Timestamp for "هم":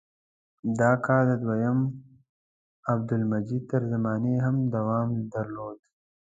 4.45-4.55